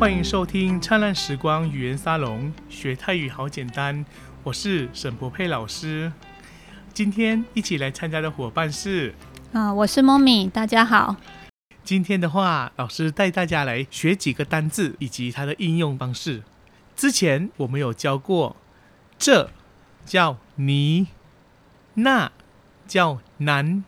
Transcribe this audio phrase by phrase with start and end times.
[0.00, 4.02] 欢迎收听灿烂时光语言沙龙，学泰语好简单。
[4.42, 6.10] 我是沈博佩老师。
[6.94, 9.14] 今天一起来参加的伙伴是
[9.52, 11.16] 啊，我是 Mommy，大家好。
[11.84, 16.44] 今天的话，老师带大家来学几个单字以及它的应用方式。
[16.96, 18.56] 之前我们有教过，
[19.18, 19.50] 这
[20.06, 21.08] 叫你，
[21.92, 22.32] 那
[22.88, 23.84] 叫南，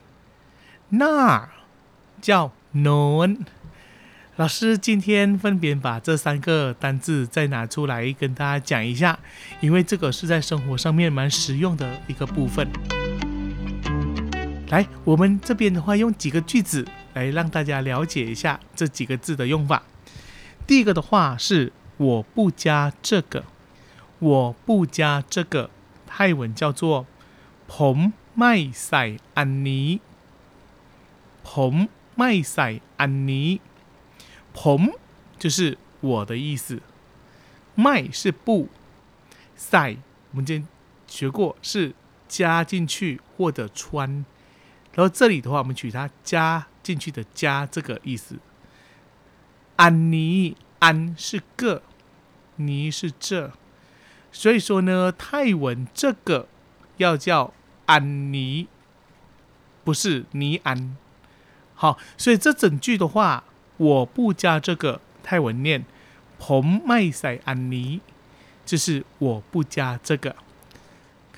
[0.91, 1.49] 那
[2.21, 3.39] 叫 non。
[4.38, 9.18] 老师今天分别把这三个单字再拿出来跟大家讲一下，
[9.62, 12.68] 因为这个是在生活上面蛮实用的一个部分。
[14.70, 19.82] 来，我们这边的话用几个句子来让大家了解一下这几个字的用法。
[20.68, 23.46] 第一个的话是我不加这个，
[24.20, 25.72] 我不加这个，
[26.06, 27.08] 泰文叫做
[27.68, 30.00] ผมไม่ใส่อันนี้
[31.50, 31.88] ผม
[32.18, 32.68] ไม่ใส่
[33.00, 33.50] อันนี้
[34.55, 34.93] 蓬
[35.39, 36.81] 就是我的意思，
[37.75, 38.69] 麦是布，
[39.57, 39.97] 塞，
[40.31, 40.69] 我们之前
[41.07, 41.95] 学过是
[42.29, 44.25] 加进去或者穿，
[44.95, 48.37] 然后这里的话我们取它加进去的加这个意思。
[49.77, 51.83] 安尼安是个，
[52.57, 53.53] 尼是这，
[54.31, 56.47] 所以说呢，泰文这个
[56.99, 57.53] 要叫
[57.87, 58.69] 安尼，
[59.83, 60.97] 不是尼安。
[61.75, 63.45] 好，所以这整句的话。
[63.82, 65.86] 我不加这个泰文念
[66.40, 68.00] ผมไม่ใส่อันนี้
[68.66, 70.36] 就是我不加这个，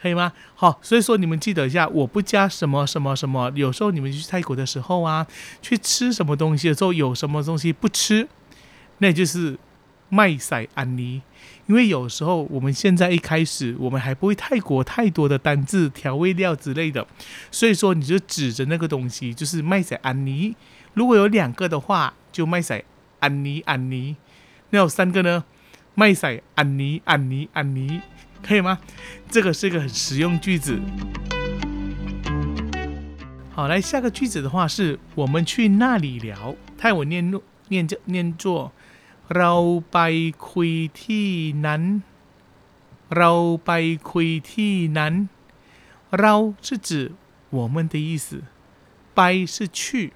[0.01, 0.33] 可以吗？
[0.55, 3.51] 好，所以说你们记得一下，我不加什么什么什么。
[3.53, 5.27] 有时候你们去泰国的时候啊，
[5.61, 8.27] 去吃什么东西的时候，有什么东西不吃，
[8.97, 9.59] 那就是
[10.09, 11.21] 麦塞安妮。
[11.67, 17.05] 因为有时候我们现在一开始，我们还不会泰国太多的单字、调味料之类的，
[17.51, 20.55] 所以说你就指着那个东西，就是麦塞安妮。
[20.95, 22.83] 如果有两个的话， 就麦塞
[23.19, 24.15] 安妮安妮，
[24.71, 25.43] 那有三个呢？
[25.95, 28.01] 麦塞安妮安妮安妮，
[28.41, 28.79] 可以吗？
[29.29, 30.79] 这个是一个很实用句子。
[33.51, 38.71] 好，来下个句子的话是我们去那里聊，泰文念念念着念作
[39.27, 42.01] เราไปคุยที่นั้น，
[43.09, 43.31] เรา
[43.65, 45.27] ไปคุยที่นั้น，
[46.11, 47.11] เรา是指
[47.51, 48.43] 我们的意思，
[49.13, 50.13] ไป是去。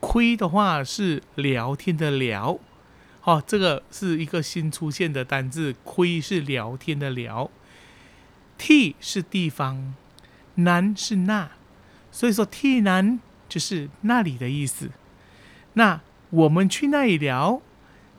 [0.00, 2.58] 亏的话是聊天的聊，
[3.20, 5.74] 好，这个是一个新出现的单字。
[5.84, 7.50] 亏是聊天的聊，
[8.58, 9.94] T 是地方，
[10.56, 11.48] 南是那，
[12.10, 14.90] 所以说 T 南就是那里的意思。
[15.74, 16.00] 那
[16.30, 17.62] 我们去那里聊，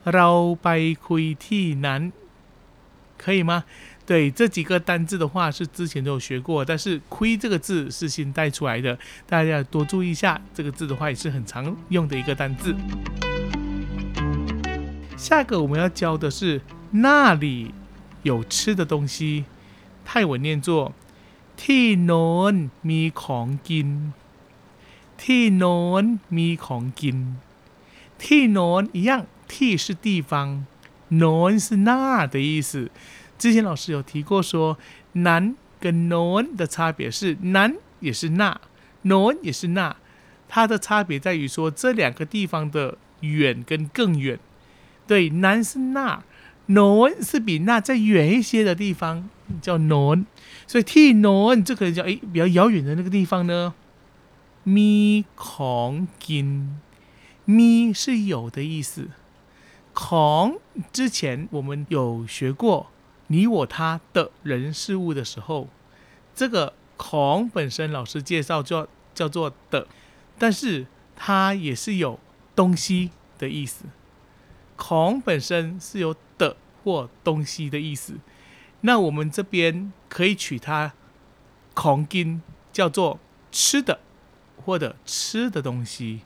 [0.04, 2.12] เราไปคุยที่นั้น，
[3.18, 3.64] 可以吗？
[4.09, 8.97] 对这几个单字的话是之前都有学过，但是“亏”这个字是新带出来的，
[9.27, 10.41] 大家多注意一下。
[10.51, 12.75] 这个字的话也是很常用的一个单字。
[15.15, 16.59] 下一个我们要教的是
[16.89, 17.71] 那里
[18.23, 19.45] 有吃的东西，
[20.03, 20.91] 泰文念作
[21.55, 24.11] “ti non mi k o n g i n
[25.19, 27.37] t i non mi k o n g i n
[28.17, 30.65] t i non” 一样 t 是地方
[31.11, 32.89] ，“non” 是那的意思。
[33.38, 34.78] 之前老师有提过，说
[35.12, 38.60] 南跟 non 的差别是南也是那，
[39.04, 39.96] non 也是那，
[40.48, 44.38] 它的差别在于说这两个地方的远跟更远。
[45.06, 46.22] 对，南是那，
[46.68, 49.28] non 是比那再远一些的地方
[49.60, 50.24] 叫 non，
[50.66, 53.74] 所以 t non 这可能叫诶比较遥远的那个地方呢。
[54.66, 56.78] mi ของกิน，
[57.46, 59.08] mi 是有的意思，
[59.92, 60.58] ของ
[60.90, 62.86] 之前我们有学过。
[63.29, 65.67] 你我他的人事物的时候
[66.35, 69.87] 这个孔本身老师介绍叫叫做的
[70.39, 72.17] 但是它也是有
[72.55, 73.83] 东西的意思。
[74.77, 78.13] 孔本身是有的或东西的意思。
[78.81, 80.93] 那我们这边可以取它
[81.73, 82.41] 孔金
[82.71, 83.19] 叫做
[83.51, 83.99] 吃的
[84.63, 86.21] 或者吃的东西。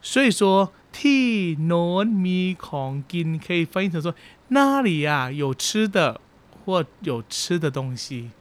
[0.00, 3.02] 所以说 ti no me kong
[3.46, 4.14] 可以翻译成说
[4.48, 6.20] 那里呀有吃的
[6.65, 8.31] 或有吃的东西，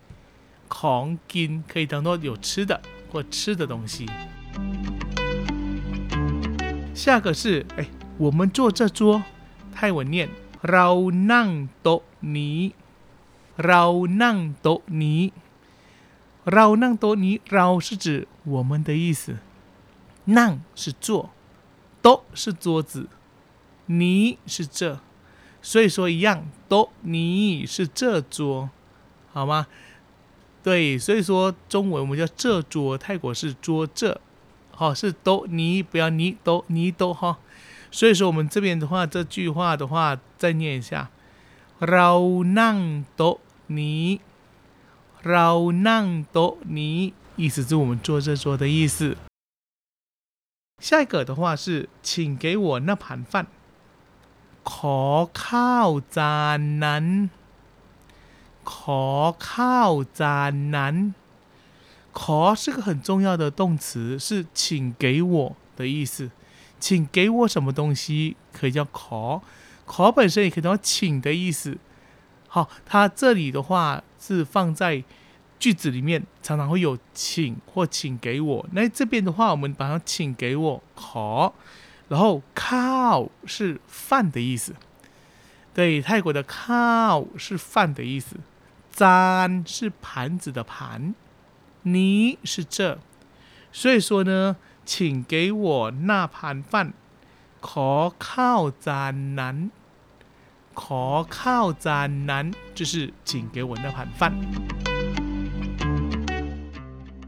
[0.68, 2.80] ของกิน可以当做有吃的
[3.10, 4.06] 或吃的东西。
[6.94, 7.88] 下个是哎，
[8.18, 9.22] 我们坐这桌，
[9.74, 10.28] 泰文念
[10.60, 10.88] เรา
[11.32, 12.02] นั่งโต๊ะ
[12.36, 12.74] นี้，
[13.56, 13.84] เรา
[14.22, 15.32] นั่งโต๊ะนี้，
[16.44, 19.38] เรานั่งโต๊ะนี้，เรา是指我们的意思，
[20.26, 21.30] นั่ง是坐，
[22.02, 23.08] โต๊ะ是桌子，
[23.86, 24.98] นี้是这。
[25.62, 28.70] 所以说一样，都你是这桌，
[29.32, 29.66] 好吗？
[30.62, 34.20] 对，所以说中文我们叫这桌，泰国是桌这，
[34.70, 37.38] 好是都你不要你都你都哈。
[37.90, 41.10] 所以说我们这边的话，这句话的话再念一下：
[41.80, 43.38] เรานั่งโต๊ะ
[43.68, 44.20] นี้
[45.24, 45.48] เรา
[45.88, 49.16] นั่งโต๊ะนี้意思是我们坐这桌的意思。
[50.80, 53.46] 下一个的话是，请给我那盘饭。
[54.62, 57.06] ขอข้าวจานนั้น
[58.72, 59.04] ขอ
[59.50, 60.94] ข้าวจานนั้น。
[62.12, 66.30] ขอ是个很重要的动词，是请给我的意思。
[66.80, 69.42] 请给我什么东西，可以叫ขอ。
[69.86, 71.78] ขอ本身也可以叫请的意思。
[72.48, 75.04] 好，它这里的话是放在
[75.60, 78.66] 句子里面，常常会有请或请给我。
[78.72, 81.52] 那这边的话，我们把它请给我ขอ。
[82.12, 84.74] 然后ข้是饭的意思。
[85.74, 88.36] 对，泰国的ข้是饭的意思。
[88.94, 91.14] จาน是盘子的盘。
[91.84, 92.98] นี้是这。
[93.70, 96.92] 所以说呢，请给我那盘饭。
[97.60, 99.68] ขอข้าวจานนั้น。
[100.74, 104.32] ขอข้าวจานนั้น就是请给我那盘饭。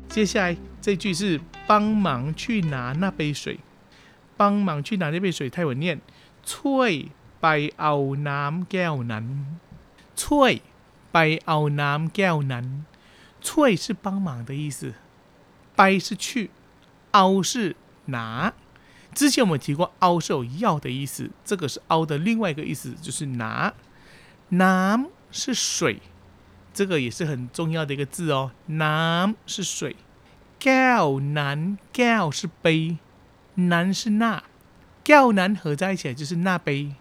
[0.08, 3.60] 接下来这句是帮忙去拿那杯水。
[4.36, 6.00] 帮忙去拿那杯水，泰文念
[6.42, 6.92] ช่วย
[7.40, 7.94] ไปเอา
[8.28, 9.26] น้ำแก้วนั้น
[10.22, 10.52] ช่วย
[11.12, 11.16] ไป
[11.46, 12.66] เอาน้ำแก้วนั้น
[13.46, 14.80] ช่วย是帮忙的意思
[15.76, 16.50] ไป是去
[17.12, 17.76] เอา是
[18.06, 18.52] 拿
[19.14, 23.74] 之前我们提过เอา是有要的意思这个是เอา的另外一个意思就是拿
[24.50, 26.00] น้ำ是水
[26.72, 29.96] 这个也是很重要的一个字哦น้ำ是水
[30.62, 32.98] แก้วนั้นแก้ว是杯
[33.54, 34.42] 南是那，
[35.04, 36.94] 较南合在一起就是那杯。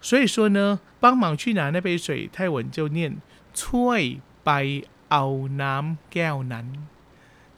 [0.00, 3.16] 所以说呢，帮忙去拿那杯水，泰文就念
[3.54, 6.68] ช่วยไปเอาน้ำแก้วนั้น。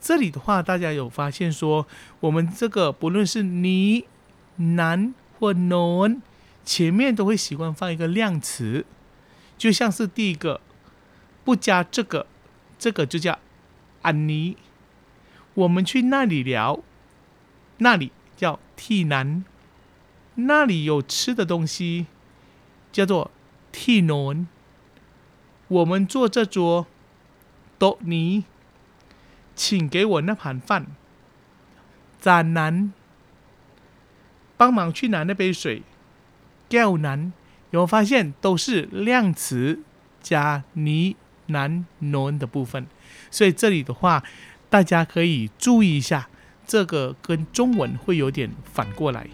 [0.01, 1.87] 这里的话，大家有发现说，
[2.21, 4.05] 我们这个不论是你、
[4.57, 6.21] 南或 non，
[6.65, 8.85] 前面都会习惯放一个量词，
[9.59, 10.61] 就像是第一个
[11.45, 12.27] 不加这个，
[12.79, 13.39] 这个就叫
[14.03, 14.57] 安妮。
[15.55, 16.79] 我们去那里聊，
[17.79, 18.13] 那里。
[18.42, 19.46] 叫替南，
[20.34, 22.08] 那里有吃的东西，
[22.92, 23.30] 叫做
[23.72, 24.48] 替农。
[25.68, 26.88] 我们坐这桌，
[27.78, 28.46] 多尼，
[29.56, 30.88] 请给我那盘饭。
[32.20, 32.92] 展南，
[34.58, 35.84] 帮忙去拿那杯水。
[36.68, 37.32] 叫南，
[37.70, 39.84] 有发现都是量词
[40.20, 41.16] 加尼
[41.46, 42.88] 南农的部分，
[43.30, 44.24] 所以这里的话，
[44.68, 46.28] 大家可以注意一下。
[46.67, 49.29] 这个跟中文会有点反过来。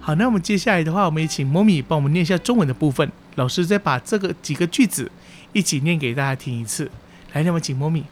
[0.00, 3.10] 好，那我们接下来的话，我们也请 Momi 帮我们念一下中文的部分。
[3.36, 5.10] 老师再把这个几个句子
[5.52, 6.90] 一起念给大家听一次。
[7.32, 8.04] 来，那么请 Momi。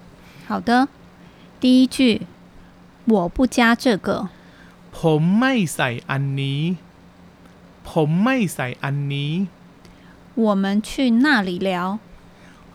[0.46, 0.88] 好的，
[1.60, 2.22] 第一句，
[3.04, 4.28] 我不加这个。
[4.94, 6.76] ผมไม่ใส่อันนี้
[7.88, 9.32] ผมไม่ใส่อันนี้
[10.34, 11.98] 我们去那里聊。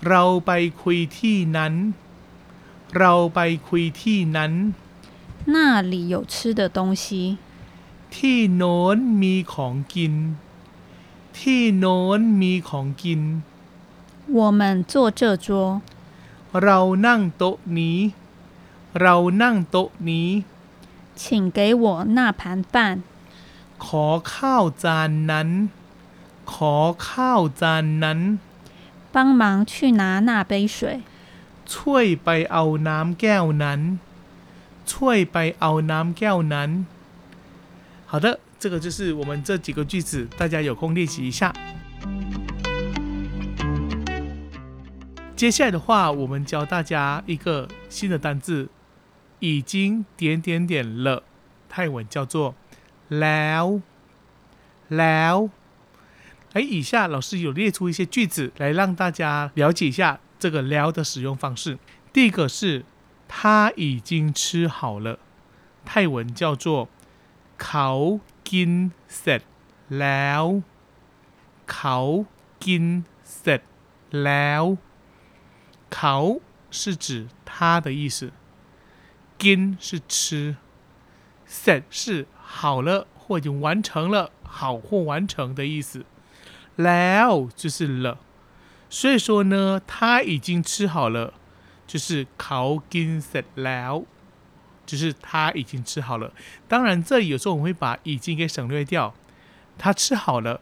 [0.07, 0.51] เราไป
[0.81, 1.73] คุยที่นั้น
[2.97, 4.53] เราไปคุยที่นั้น
[5.55, 5.57] 那
[5.91, 7.03] 里有吃的东西。
[8.15, 10.13] ที่โน้นมีของกิน
[11.39, 13.21] ที่โน้นมีของกิน
[14.38, 14.61] 我们
[14.91, 15.47] 坐这桌。
[16.63, 17.97] เรานั่งโต๊ะนี้
[19.01, 20.30] เรานั่งโต๊ะนี้
[21.19, 21.23] 请
[21.57, 21.85] 给我
[22.18, 22.73] 那盘饭。
[23.85, 25.49] ขอข้าวจานนั้น
[26.54, 26.75] ขอ
[27.09, 28.19] ข้าวจานนั้น
[29.11, 31.01] 帮忙去拿那杯水。
[31.66, 33.81] ช่วยไปเอาน้ำแก้วนั้น
[34.92, 36.69] ช่วยไปเอาน้ำแก้วนั้น
[38.09, 41.54] 好的，这个就是我们这几个句子，大家有空练习一下。
[45.35, 48.69] 接下来的话，我们教大家一个新的单字，
[49.39, 51.23] 已经点点点了，
[51.68, 52.56] 泰文叫做
[53.09, 53.81] แล้ว
[54.89, 55.49] แล้ว
[56.52, 61.78] 哎，以下老师有列出一些句子来让大家了解一下这个了的使用方式。
[62.12, 62.84] 第一个是
[63.26, 65.18] 他已经吃好了，
[65.84, 66.90] 泰文叫做
[67.56, 69.40] 烤金 set
[69.90, 70.62] Leo
[71.64, 72.26] 烤
[72.60, 73.62] 金 set
[74.10, 74.76] Leo
[75.88, 76.36] 烤
[76.70, 78.30] 是指他的意思，
[79.38, 80.56] 金是吃
[81.48, 86.04] ，set 是好了或已经完成了，好或完成的意思。
[86.77, 88.18] แล้ว就是了，
[88.89, 91.33] 所以说呢，他已经吃好了，
[91.87, 94.06] 就是เขากินเสร็จแล้ว，
[94.85, 96.31] 就是他已经吃好了。
[96.68, 99.13] 当然，这里有时候我们会把已经给省略掉，
[99.77, 100.61] 他吃好了，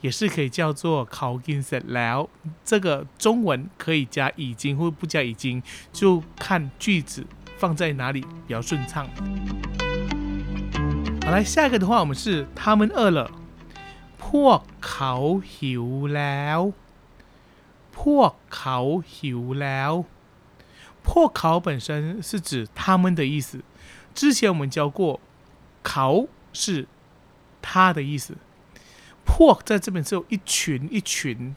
[0.00, 2.28] 也是可以叫做เขากินเสร็จแล้ว。
[2.64, 7.24] 这个中文可以加已经或不加已经，就看句子
[7.56, 9.08] 放在哪里比较顺畅。
[11.24, 13.30] 好，来下一个的话，我们是他们饿了，
[14.26, 15.14] พวกเขา
[15.54, 16.60] หิวแล้ว
[17.98, 18.78] พวกเขา
[19.14, 19.92] หิวแล้ว
[21.08, 23.62] พวกเขา本身是指他们的意思。
[24.14, 25.20] 之前我们教过，
[25.82, 26.86] เขา是
[27.60, 28.36] 他的意思。
[29.24, 31.54] 破在这边只有一群一群，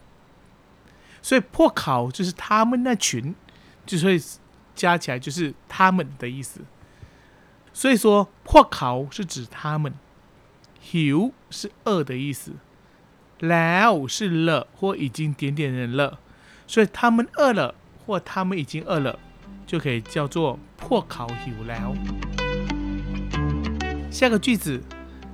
[1.20, 3.34] 所以破考就是他们那群，
[3.84, 4.20] 就会
[4.74, 6.60] 加起来就是他们的意思。
[7.72, 9.92] 所以说破考是指他们
[10.82, 12.52] ，hiu 是饿的意思，
[13.40, 16.18] lao 是了或已经点点人了，
[16.66, 17.74] 所以他们饿了
[18.04, 19.18] 或他们已经饿了，
[19.66, 21.94] 就可以叫做破考 hiu lao。
[24.10, 24.82] 下个句子。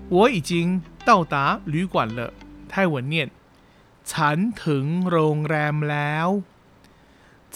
[0.09, 2.35] 我已经到达旅馆了。
[2.69, 3.31] 泰文念
[4.05, 6.29] ฉันถึงโรงแรมแล้ว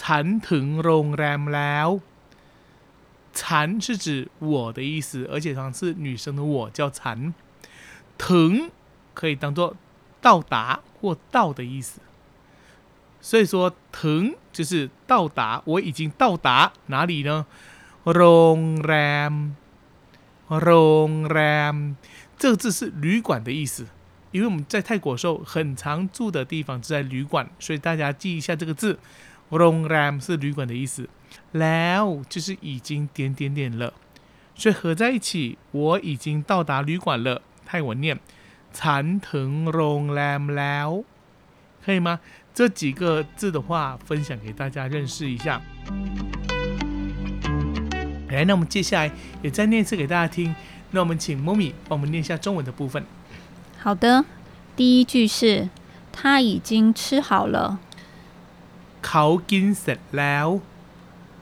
[0.01, 1.89] ฉันถึงโรงแรมแล้ว
[3.35, 7.15] ฉัน是指我的意思，而且常是女生的我叫ฉั
[8.21, 8.21] น。
[8.21, 8.71] ถึง
[9.15, 9.77] 可以当做
[10.23, 12.01] 到达或到的意思，
[13.21, 15.63] 所以说ถึง就是到达。
[15.67, 17.45] 我已经到达哪里呢？
[18.05, 19.55] โรงแรม
[20.49, 21.97] โรงแรม
[22.39, 23.87] 这个字是旅馆的意思，
[24.33, 28.99] 因为我们在泰国时候很常住的地方是在旅馆，所以大家记一下这个字。
[29.51, 31.09] Long Ram 是旅馆的意思，
[31.53, 33.93] Lao 就是已经点点点了，
[34.55, 37.43] 所以合在一起，我已经到达旅馆了。
[37.71, 38.19] 泰文念
[38.73, 41.05] 残藤 Long Ram Lao，
[41.85, 42.21] 可以吗？
[42.55, 45.61] 这几个字的话，分享给大家认识一下。
[48.29, 49.11] 来，那我们接下来
[49.43, 50.55] 也再念一次给大家听。
[50.91, 53.05] 那我们请莫米帮我们念一下中文的部分。
[53.79, 54.25] 好的，
[54.77, 55.69] 第一句是
[56.13, 57.79] 他已经吃好了。
[59.03, 60.61] เขากินเสร็จแล้ว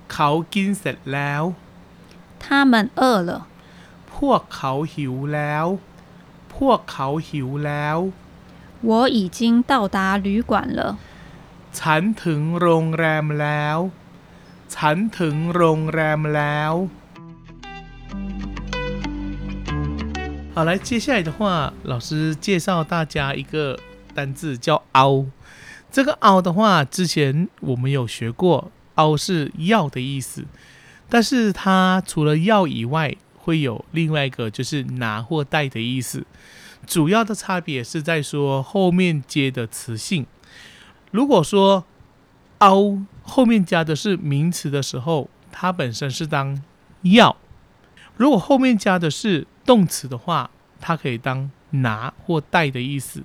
[0.09, 1.55] เขากินเสร็จแล้ว
[2.39, 3.47] 他们饿了。
[4.13, 5.67] พวกเขาหิวแล้ว
[6.59, 7.99] พวกเขาหิวแล้ว
[8.89, 10.99] 我已经到达旅馆了。
[11.79, 13.79] ฉันถึงโรงแรมแล้ว
[14.75, 16.73] ฉันถึงโรงแรมแล้ว
[20.55, 23.77] 好，来，接下来的话，老师介绍大家一个
[24.15, 25.27] 单字叫“凹”。
[25.91, 30.45] 这个“凹”的话，之前我们有学过，“凹”是要的意思，
[31.09, 36.26] 但是它除了要以外， 会有另外一个就是拿或带的意思。
[36.86, 40.26] 主要的差别是在说后面接的词性。
[41.12, 41.86] 如果说
[42.60, 46.62] “凹”后面加的是名词的时候，它本身是当
[47.02, 47.36] 要；
[48.16, 53.24] 如果后面加的是动词的话，它可以当拿或带的意思。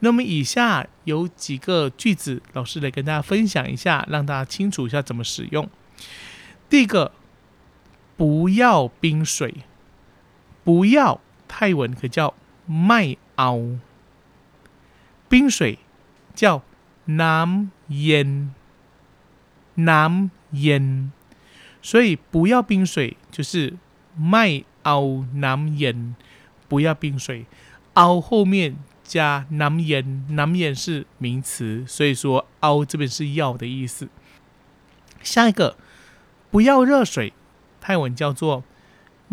[0.00, 5.68] 那么以下有几个句子，老师来跟大家分享一下，让大家清楚一下怎么使用。
[6.68, 7.12] 第一个，
[8.16, 9.56] 不要冰水，
[10.64, 12.34] 不要泰文可叫
[12.66, 13.60] 麦熬，
[15.28, 15.78] 冰水
[16.34, 16.62] 叫
[17.04, 18.54] 南烟，
[19.74, 21.10] 南烟，
[21.80, 23.76] 所以不要冰水就是
[24.16, 24.64] 麦。
[24.84, 26.16] 熬南烟，
[26.66, 27.46] 不要冰水。
[27.94, 34.08] 熬后面加南烟，南烟是名词，所以说熬这边是要的意思。
[35.22, 35.76] 下一个，
[36.50, 37.32] 不要热水，
[37.81, 38.63] 泰文叫做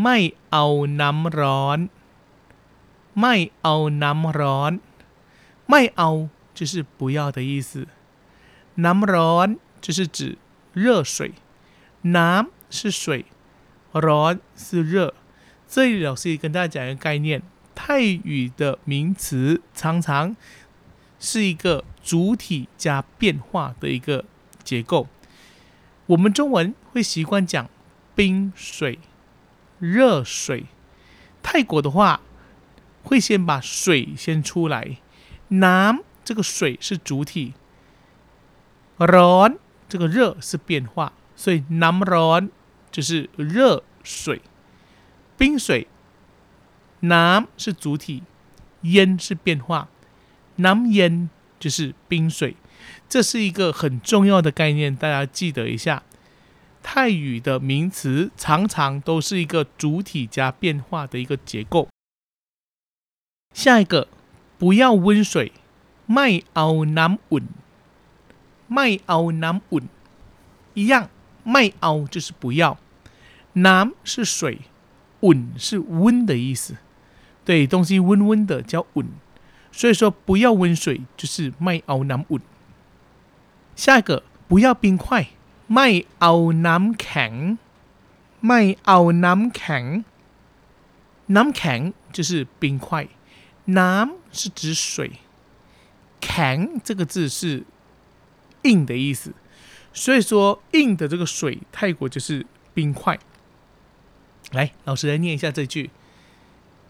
[0.02, 0.64] ไม่เอา
[1.00, 1.78] น้ำร้อน
[3.20, 4.72] ไม่เอาน้ำร้อน
[5.68, 7.86] ไม่เอา就是不要的意思。
[8.76, 10.38] น้ำร้อน就是指
[10.72, 11.32] 热水，
[12.02, 13.26] น้ำ是水，
[13.92, 15.14] ร้อน是热。
[15.68, 17.42] 这里老师跟大家讲一个概念，
[17.74, 20.36] 泰语的名词常常
[21.18, 24.24] 是一个主体加变化的一个
[24.62, 25.08] 结构。
[26.06, 27.70] 我们中文会习惯讲
[28.19, 28.99] 冰水、
[29.79, 30.65] 热水，
[31.41, 32.19] 泰国的话
[33.01, 34.97] 会先把水先出来，
[35.47, 37.53] 南这个水是主体
[38.97, 39.55] ，ron
[39.87, 42.49] 这个热是变化，所以南 ron
[42.91, 44.41] 就是热水。
[45.37, 45.87] 冰水，
[46.99, 48.23] 南是主体，
[48.81, 49.87] 烟是变化，
[50.57, 52.57] 南烟就是冰水，
[53.07, 56.03] 这是一个很重要的概念，大家记得一下。
[56.81, 61.87] 泰语的名词常常都是一个主体加变化的一个结构。
[63.53, 64.07] 下一个，
[64.57, 65.51] 不要温水，
[66.05, 67.43] 麦熬南อุ่
[68.67, 69.83] 麦熬南อุ่
[70.73, 71.09] 一样，
[71.43, 72.77] 麦熬就是不要，
[73.53, 74.61] 南是水。
[75.21, 76.77] 温是温的意思，
[77.43, 79.05] 对，东西温温的叫温，
[79.69, 82.41] 所以说不要温水就是麦熬南温。
[83.75, 85.27] 下一个不要冰块，
[85.68, 87.58] 麦熬南 can，
[88.46, 90.04] ไม่เอาน้ำแข็ง
[91.34, 91.80] น้ำแข็ง
[92.12, 93.08] 就是冰块
[93.78, 95.12] น้ำ是指水
[96.20, 97.64] แข็ง这个字是
[98.62, 99.32] 硬的意思
[99.92, 102.44] 所以说硬的这个水泰国就是
[102.74, 103.18] 冰块
[104.52, 105.90] 来老师来念一下这句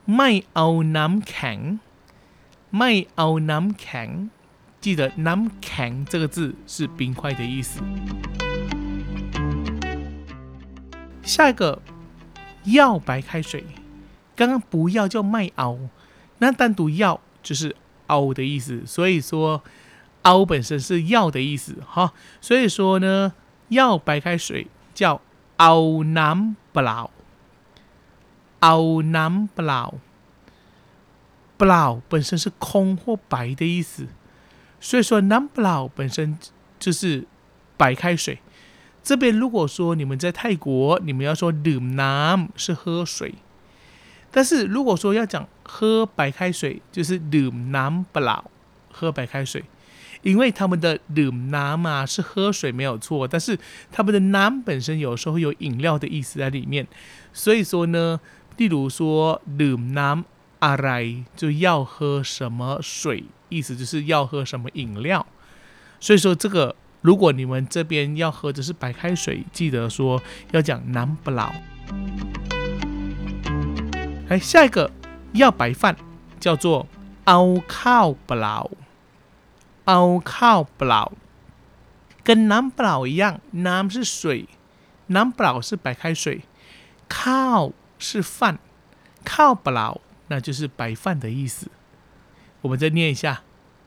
[0.07, 1.59] ไม่เอาน้ำแข็ง
[2.77, 4.31] ไม่เอาน้ำแข็ง
[4.83, 7.81] 记得“น้ำแข็ง”这个字是冰块的意思。
[11.30, 11.80] 下一个
[12.64, 13.64] 要白开水，
[14.36, 15.78] 刚刚不要叫卖熬，
[16.40, 17.76] 那单独要就是
[18.08, 19.64] 熬的意思，所以说
[20.24, 23.32] 熬本身是要的意思哈，所以说呢
[23.68, 25.22] 要白开水叫
[25.58, 27.12] 熬南不老，
[28.62, 29.94] 熬南不老，
[31.58, 34.08] 不老本身是空或白的意思，
[34.80, 36.40] 所以说南不老本身
[36.80, 37.28] 就是
[37.78, 38.40] 白开水。
[39.10, 43.34] 这边如果说你们在泰国，你们要说 dum nam 是喝水，
[44.30, 48.46] 但是如果说要讲喝白开水，就是 dum nam 不老
[48.92, 49.64] 喝白开水，
[50.22, 53.58] 因为他们的 dum nam 啊是喝水没有错，但是
[53.92, 56.88] 他们的 nam 本身有时候会有饮料的意思在里面，
[57.34, 58.20] 所以说呢，
[58.58, 60.26] 例如说 dum nam
[60.60, 63.24] arai 就要喝什么水。
[63.50, 65.26] 意思就是要喝什么饮料，
[66.00, 71.52] 所以说这个如果你们这边要喝的是白开水，记得说要讲南不老。
[74.28, 74.92] 来下一个
[75.34, 75.96] 要白饭
[76.40, 76.88] 叫做
[77.24, 78.70] 熬靠不老，
[79.86, 81.14] 熬靠不老，
[82.24, 84.48] 跟南不老一样，南是水，
[85.08, 86.42] 南不老是白开水，
[87.08, 88.60] 靠是饭，
[89.24, 91.72] 靠不老那就是白饭的意思。
[92.62, 93.42] 我们再念一下，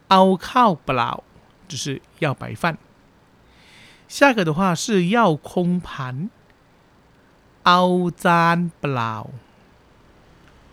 [0.08, 1.22] 熬靠不老
[1.68, 2.78] 就是要白饭。
[4.12, 6.28] 下个的话是要空盘，
[7.62, 9.30] 熬簪不老，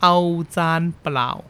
[0.01, 1.45] 熬簪不老。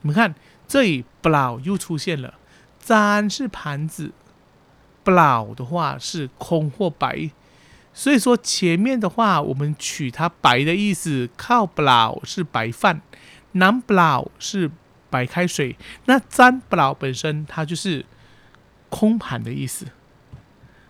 [0.00, 0.34] 你们看，
[0.66, 2.32] 这里不老又出现了，
[2.80, 4.12] 簪是盘子，
[5.02, 7.30] 不老的话是空或白。
[7.92, 13.02] 所以说前面的话，我们取它白的意思，靠不老是白饭，
[13.52, 14.70] 南不老是。
[15.10, 18.04] 白开水，那占不老本身它就是
[18.88, 19.86] 空盘的意思。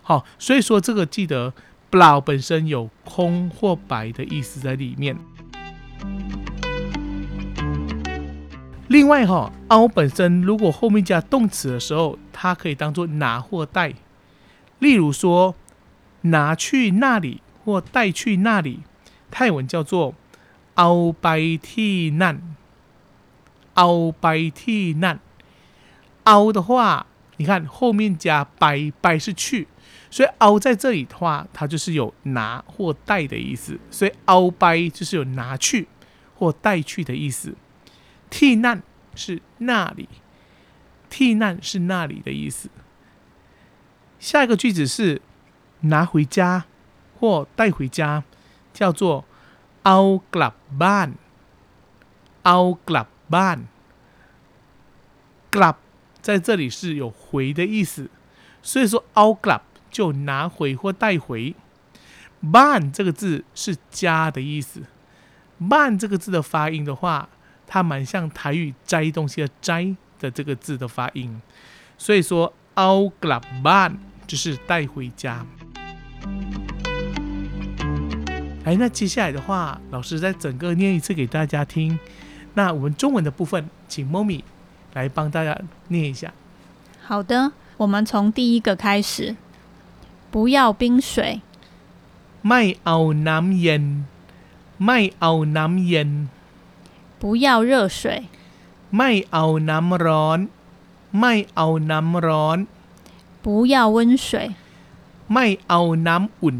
[0.07, 1.51] 好，所以说这个记得
[1.89, 5.17] 不老本身有空或白的意思在里面。
[8.87, 13.95] 另外哈，凹本身如果后面加动词的时候，它可以当做拿或带。
[14.77, 15.55] 例如说，
[16.21, 18.81] 拿去那里或带去那里，
[19.31, 20.13] 泰文叫做
[20.75, 22.55] 凹白替难。
[23.73, 25.19] 凹白替难，
[26.25, 29.67] 凹的话，你看后面加拜拜是去，
[30.09, 33.79] 所以凹在这里的话，它就是有拿或带的意思。
[33.91, 35.87] 所以凹拜就是有拿去
[36.35, 37.55] 或带去的意思。
[38.29, 38.81] 替难
[39.13, 40.09] 是那里，
[41.09, 42.69] 替难是那里的意思。
[44.19, 45.21] 下一个句子是
[45.81, 46.65] 拿回家
[47.19, 48.23] 或带回家，
[48.73, 49.25] 叫做
[49.83, 51.13] 凹 g l a ban
[52.43, 53.59] 凹 g l a ban
[56.25, 58.09] 在这里是有回的意思，
[58.63, 59.61] 所以说 out club
[59.91, 61.53] 就拿回或带回。
[62.41, 64.81] ban 这个字是家的意思
[65.61, 67.29] ，ban 这个字的发音的话，
[67.67, 71.39] 它蛮像台语摘东西的摘的这个字的发音，
[71.95, 73.93] 所以说 out club ban
[74.25, 75.45] 就是带回家。
[78.63, 81.99] 哎，那接下来的话，老师再整个念一次给大家听。
[82.55, 84.23] 那我们中文的部分，请 m o
[84.94, 86.32] 来帮大家念一下。
[87.06, 89.36] 好的，我们从第一个开始。
[90.30, 91.40] 不要冰水。
[92.48, 92.98] ไม่เอา
[93.28, 93.84] น้ำเย็น
[94.86, 96.10] ไม่เอาน้ำเย็น
[97.20, 98.28] 不要热水。
[98.96, 100.38] ไม่เอาน้ำร้อน
[101.20, 102.58] ไม่เอาน้ำร้อน
[103.44, 104.28] 不要温水。
[105.32, 106.58] ไม่เอาน้ำอุ่น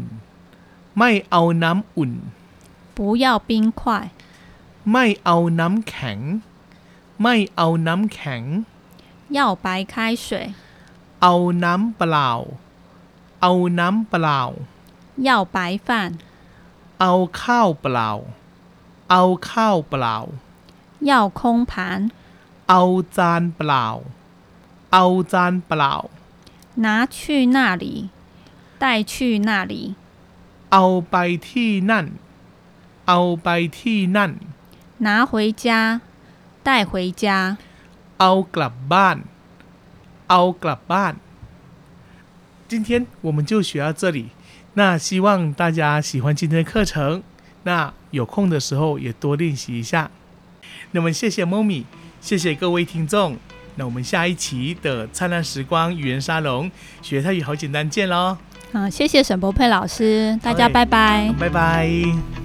[0.97, 2.11] ไม่เอาน้ำอุ่น
[2.95, 3.81] 不要冰块。
[4.91, 6.19] ไม่เอาน้ำแข็ง
[7.21, 8.43] ไม่เอาน้ำแข็ง
[9.37, 9.93] 要白开
[10.25, 10.27] 水
[11.21, 12.31] เอาน้ำเปล่า
[13.41, 14.41] เอาน้ำเปล่า
[15.27, 15.87] 要白饭
[16.99, 18.09] เอาข้าวเปล่า
[19.11, 20.17] เอาข้าวเปล่า
[21.09, 21.41] 要空
[21.71, 21.73] 盘
[22.69, 22.81] เอา
[23.17, 23.85] จานเปล่า
[24.93, 25.93] เอาจานเปล่า
[26.85, 27.17] 拿去
[27.55, 27.85] 那里
[28.81, 29.73] 带去那里
[30.73, 31.15] เอาไป
[31.49, 32.05] ที่นั่น
[33.07, 33.47] เอาไป
[33.79, 34.31] ที่นั่น
[35.05, 35.31] 拿回
[35.63, 36.01] 家
[36.65, 37.57] 带回家，
[38.17, 39.17] เอากลับบ้าน，
[40.27, 41.15] เอากลับบ้าน。
[42.67, 44.29] 今天我们就学到这里。
[44.75, 47.21] 那希望大家喜欢今天的课程，
[47.63, 50.09] 那有空的时候也多练习一下。
[50.91, 51.83] 那么谢谢 Momi，
[52.21, 53.37] 谢谢各位听众。
[53.75, 56.69] 那我们下一期的灿烂时光语言沙龙
[57.01, 58.37] 学泰语好简单见喽，
[58.71, 61.33] 好，谢谢沈博佩老师，大家好嘞拜拜。
[61.39, 62.44] 拜拜。